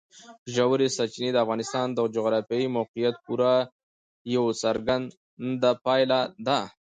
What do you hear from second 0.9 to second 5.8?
سرچینې د افغانستان د جغرافیایي موقیعت پوره یوه څرګنده